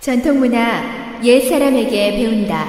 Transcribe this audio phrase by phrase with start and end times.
[0.00, 2.64] 전통문화 옛 사람에게 배운다.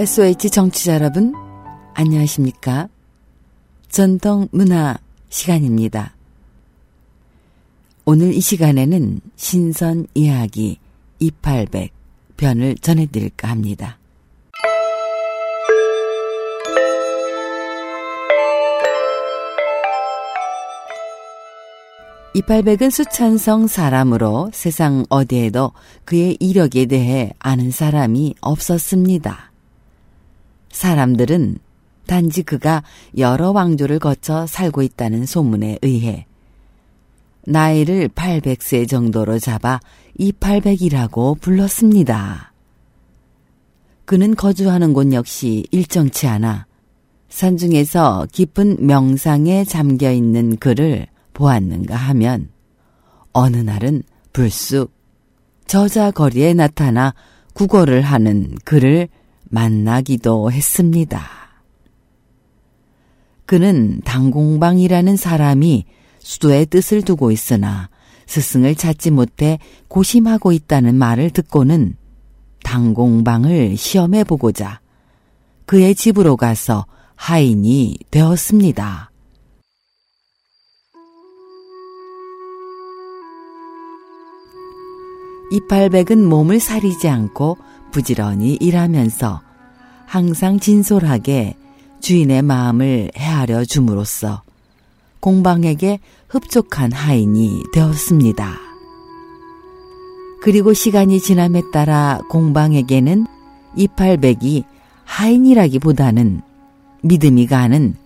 [0.00, 1.32] SOH 정치자 여러분,
[1.94, 2.88] 안녕하십니까?
[3.88, 6.16] 전통문화 시간입니다.
[8.06, 10.78] 오늘 이 시간에는 신선 이야기
[11.20, 11.92] 2800
[12.36, 13.98] 변을 전해드릴까 합니다.
[22.38, 25.72] 이팔백은 수천성 사람으로 세상 어디에도
[26.04, 29.50] 그의 이력에 대해 아는 사람이 없었습니다.
[30.70, 31.58] 사람들은
[32.06, 32.84] 단지 그가
[33.16, 36.26] 여러 왕조를 거쳐 살고 있다는 소문에 의해
[37.44, 39.80] 나이를 800세 정도로 잡아
[40.16, 42.52] 이팔백이라고 불렀습니다.
[44.04, 46.66] 그는 거주하는 곳 역시 일정치 않아
[47.30, 51.08] 산중에서 깊은 명상에 잠겨 있는 그를
[51.38, 52.48] 보았는가 하면
[53.32, 54.92] 어느 날은 불쑥
[55.68, 57.14] 저자거리에 나타나
[57.54, 59.08] 구걸을 하는 그를
[59.44, 61.22] 만나기도 했습니다.
[63.46, 65.84] 그는 당공방이라는 사람이
[66.18, 67.88] 수도의 뜻을 두고 있으나
[68.26, 71.94] 스승을 찾지 못해 고심하고 있다는 말을 듣고는
[72.64, 74.80] 당공방을 시험해 보고자
[75.66, 79.12] 그의 집으로 가서 하인이 되었습니다.
[85.50, 87.56] 이팔백은 몸을 사리지 않고
[87.90, 89.40] 부지런히 일하면서
[90.06, 91.56] 항상 진솔하게
[92.00, 94.42] 주인의 마음을 헤아려 줌으로써
[95.20, 98.54] 공방에게 흡족한 하인이 되었습니다.
[100.40, 103.26] 그리고 시간이 지남에 따라 공방에게는
[103.76, 104.64] 이팔백이
[105.04, 106.42] 하인이라기보다는
[107.02, 107.96] 믿음이 가는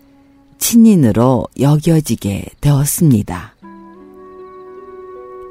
[0.58, 3.51] 친인으로 여겨지게 되었습니다.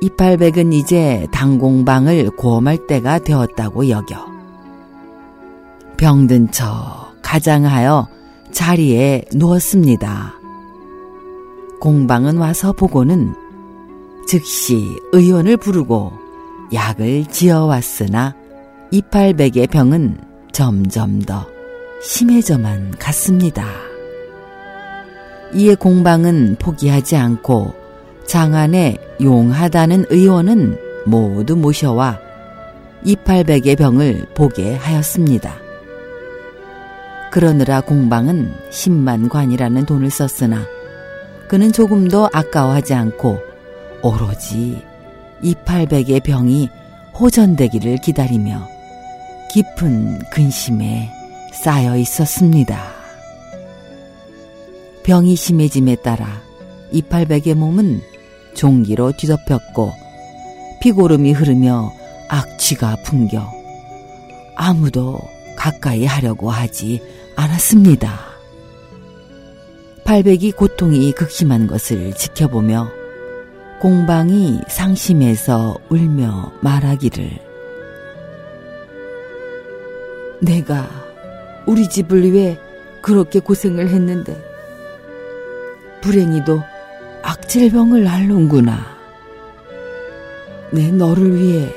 [0.01, 4.25] 이팔백은 이제 당공방을 고험할 때가 되었다고 여겨
[5.97, 8.07] 병든 척 가장하여
[8.51, 10.33] 자리에 누웠습니다.
[11.79, 13.33] 공방은 와서 보고는
[14.27, 16.11] 즉시 의원을 부르고
[16.73, 18.35] 약을 지어왔으나
[18.89, 20.17] 이팔백의 병은
[20.51, 21.45] 점점 더
[22.03, 23.65] 심해져만 갔습니다.
[25.53, 27.80] 이에 공방은 포기하지 않고
[28.31, 32.17] 장안에 용하다는 의원은 모두 모셔와
[33.03, 35.57] 이팔백의 병을 보게 하였습니다.
[37.29, 40.65] 그러느라 공방은 10만 관이라는 돈을 썼으나
[41.49, 43.37] 그는 조금도 아까워하지 않고
[44.01, 44.81] 오로지
[45.41, 46.69] 이팔백의 병이
[47.19, 48.65] 호전되기를 기다리며
[49.53, 51.11] 깊은 근심에
[51.51, 52.81] 쌓여 있었습니다.
[55.03, 56.41] 병이 심해짐에 따라
[56.93, 58.10] 이팔백의 몸은
[58.53, 59.91] 종기로 뒤덮였고
[60.81, 61.91] 피고름이 흐르며
[62.29, 63.51] 악취가 풍겨
[64.55, 65.19] 아무도
[65.55, 67.01] 가까이 하려고 하지
[67.35, 68.31] 않았습니다.
[70.03, 72.89] 팔백이 고통이 극심한 것을 지켜보며
[73.79, 77.39] 공방이 상심해서 울며 말하기를
[80.41, 80.89] 내가
[81.65, 82.59] 우리 집을 위해
[83.01, 84.35] 그렇게 고생을 했는데
[86.01, 86.70] 불행히도 악
[87.51, 88.79] 질병을 앓는구나.
[90.71, 91.69] 내 너를 위해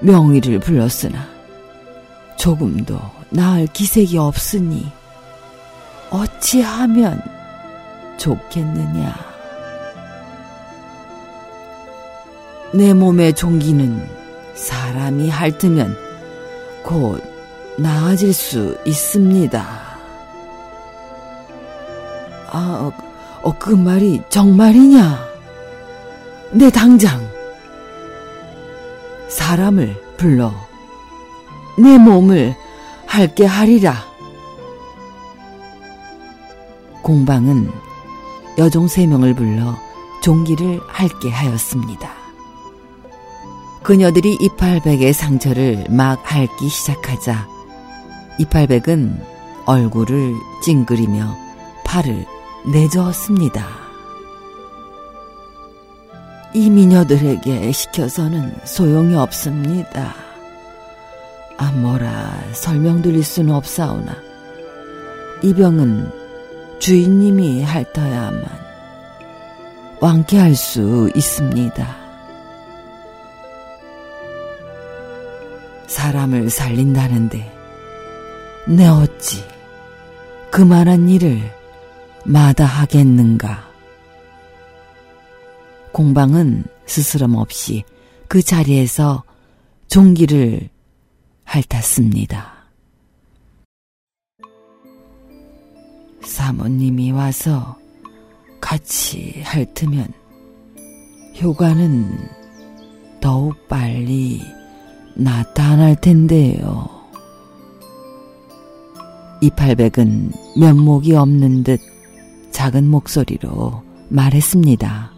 [0.00, 1.26] 명의를 불렀으나
[2.36, 4.92] 조금도 나을 기색이 없으니
[6.10, 7.18] 어찌하면
[8.18, 9.14] 좋겠느냐.
[12.74, 14.06] 내 몸의 종기는
[14.54, 15.96] 사람이 핥으면
[16.84, 17.22] 곧
[17.78, 19.66] 나아질 수 있습니다.
[22.50, 23.07] 아,
[23.48, 25.26] 어, 그 말이 정말이냐?
[26.52, 27.18] 내 당장
[29.30, 30.52] 사람을 불러
[31.78, 32.54] 내 몸을
[33.06, 33.94] 할게 하리라.
[37.00, 37.70] 공방은
[38.58, 39.78] 여종 세 명을 불러
[40.22, 42.10] 종기를 할게 하였습니다.
[43.82, 47.48] 그녀들이 이팔백의 상처를 막 핥기 시작하자
[48.40, 49.24] 이팔백은
[49.64, 51.34] 얼굴을 찡그리며
[51.86, 52.26] 팔을
[52.72, 53.66] 내저었습니다.
[56.52, 60.14] 이 미녀들에게 시켜서는 소용이 없습니다.
[61.56, 64.16] 아, 뭐라 설명드릴 수는 없사오나,
[65.42, 66.10] 이 병은
[66.78, 68.44] 주인님이 핥아야만
[70.00, 71.96] 완쾌할 수 있습니다.
[75.86, 77.50] 사람을 살린다는데,
[78.68, 79.42] 내 어찌
[80.50, 81.57] 그만한 일을
[82.28, 83.66] 마다하겠는가?
[85.92, 87.84] 공방은 스스럼 없이
[88.28, 89.24] 그 자리에서
[89.88, 90.68] 종기를
[91.44, 92.52] 핥았습니다.
[96.22, 97.78] 사모님이 와서
[98.60, 100.12] 같이 핥으면
[101.40, 102.28] 효과는
[103.22, 104.42] 더욱 빨리
[105.14, 106.90] 나타날 텐데요.
[109.40, 111.80] 이팔백은 면목이 없는 듯
[112.58, 115.12] 작은 목소리로 말했습니다.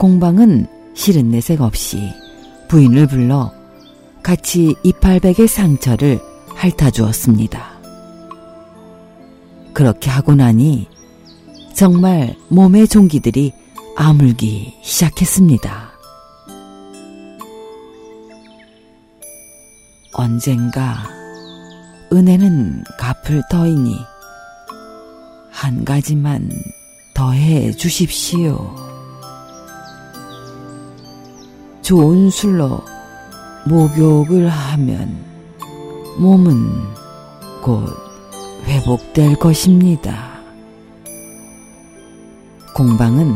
[0.00, 2.10] 공방은 싫은 내색 없이
[2.66, 3.52] 부인을 불러
[4.24, 6.18] 같이 이팔백의 상처를
[6.56, 7.72] 핥아주었습니다.
[9.72, 10.88] 그렇게 하고 나니
[11.72, 13.52] 정말 몸의 종기들이
[13.96, 15.92] 아물기 시작했습니다.
[20.14, 21.04] 언젠가
[22.12, 24.13] 은혜는 갚을 터이니
[25.64, 26.50] 한 가지만
[27.14, 28.76] 더해 주십시오.
[31.80, 32.82] 좋은 술로
[33.66, 35.16] 목욕을 하면
[36.18, 36.54] 몸은
[37.62, 37.96] 곧
[38.66, 40.34] 회복될 것입니다.
[42.74, 43.32] 공방은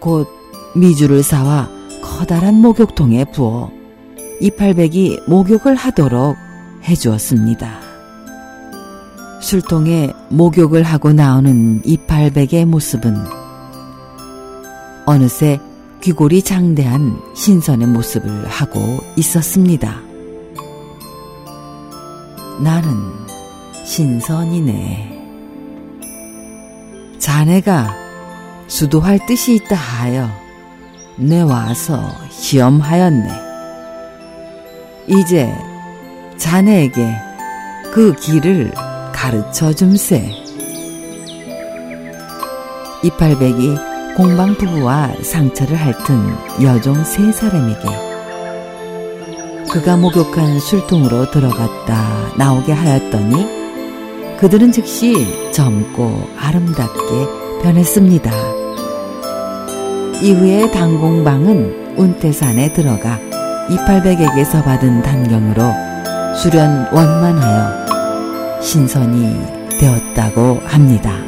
[0.00, 0.28] 곧
[0.76, 1.70] 미주를 사와
[2.02, 3.70] 커다란 목욕통에 부어
[4.42, 6.36] 이팔백이 목욕을 하도록
[6.84, 7.87] 해주었습니다.
[9.48, 13.16] 술통에 목욕을 하고 나오는 이팔백의 모습은
[15.06, 15.58] 어느새
[16.02, 18.78] 귀골이 장대한 신선의 모습을 하고
[19.16, 20.02] 있었습니다.
[22.62, 22.92] 나는
[23.86, 25.18] 신선이네.
[27.18, 27.88] 자네가
[28.66, 30.28] 수도할 뜻이 있다 하여
[31.16, 33.28] 내 와서 시험하였네.
[35.06, 35.50] 이제
[36.36, 37.14] 자네에게
[37.94, 38.87] 그 길을
[39.18, 40.30] 가르쳐 줌세.
[43.02, 43.74] 이팔백이
[44.16, 47.80] 공방 부부와 상처를 핥은 여종 세 사람에게
[49.72, 58.30] 그가 목욕한 술통으로 들어갔다 나오게 하였더니 그들은 즉시 젊고 아름답게 변했습니다.
[60.22, 63.18] 이후에 당공방은 운태산에 들어가
[63.68, 65.72] 이팔백에게서 받은 단경으로
[66.36, 67.87] 수련 원만하여
[68.60, 71.27] 신선이 되었다고 합니다.